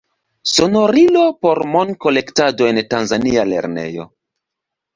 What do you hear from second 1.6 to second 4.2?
monkolektado en tanzania lernejo.